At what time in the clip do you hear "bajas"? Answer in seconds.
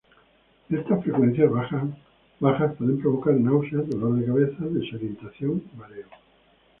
2.39-2.73